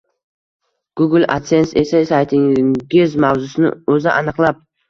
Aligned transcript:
Google 1.01 1.27
adsense 1.35 1.83
esa 1.83 2.01
saytingiz 2.13 3.15
mavzusini 3.27 3.75
o’zi 3.97 4.13
aniqlab 4.19 4.69